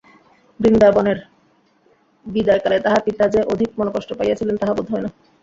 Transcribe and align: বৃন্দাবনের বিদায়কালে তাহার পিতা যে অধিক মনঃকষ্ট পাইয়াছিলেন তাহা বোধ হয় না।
বৃন্দাবনের 0.59 1.17
বিদায়কালে 2.25 2.77
তাহার 2.79 3.01
পিতা 3.05 3.25
যে 3.27 3.41
অধিক 3.43 3.69
মনঃকষ্ট 3.77 4.09
পাইয়াছিলেন 4.13 4.55
তাহা 4.57 4.73
বোধ 4.73 4.87
হয় 4.91 5.03
না। 5.03 5.09